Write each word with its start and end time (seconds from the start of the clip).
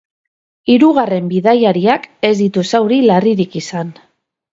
Hirugarren 0.75 1.27
bidaiariak 1.33 2.07
ez 2.31 2.31
ditu 2.39 2.65
zauri 2.71 2.99
larririk 3.11 3.59
izan. 3.61 3.93